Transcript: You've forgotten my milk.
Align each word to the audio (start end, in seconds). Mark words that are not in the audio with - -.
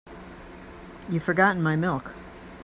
You've 1.11 1.21
forgotten 1.21 1.61
my 1.61 1.75
milk. 1.75 2.13